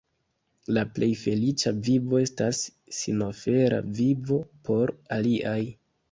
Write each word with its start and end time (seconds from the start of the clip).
La 0.75 0.83
plej 0.93 1.09
feliĉa 1.23 1.73
vivo 1.87 2.21
estas 2.21 2.61
sinofera 2.99 3.79
vivo 3.99 4.39
por 4.71 4.95
aliaj. 5.19 5.59